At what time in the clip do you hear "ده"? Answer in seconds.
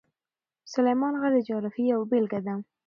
2.45-2.53